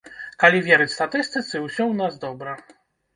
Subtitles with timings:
[0.43, 2.57] Калі верыць статыстыцы, усё ў нас добра.